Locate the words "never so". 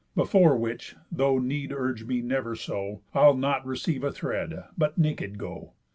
2.23-3.03